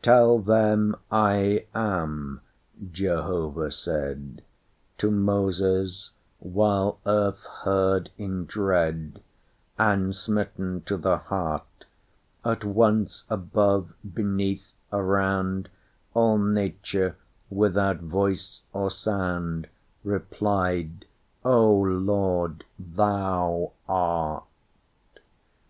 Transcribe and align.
Tell 0.00 0.38
them, 0.38 0.96
I 1.12 1.66
AM, 1.74 2.40
Jehovah 2.90 3.68
saidTo 3.70 5.12
Moses; 5.12 6.10
while 6.38 7.00
earth 7.04 7.44
heard 7.64 8.08
in 8.16 8.46
dread, 8.46 9.20
And, 9.78 10.16
smitten 10.16 10.80
to 10.86 10.96
the 10.96 11.18
heart, 11.18 11.84
At 12.46 12.64
once 12.64 13.26
above, 13.28 13.92
beneath, 14.14 14.72
around, 14.90 15.68
All 16.14 16.38
Nature, 16.38 17.18
without 17.50 17.98
voice 17.98 18.62
or 18.72 18.90
sound, 18.90 19.68
Replied, 20.02 21.04
'O 21.44 21.70
Lord, 21.74 22.64
THOU 22.78 23.72
ART. 23.86 24.44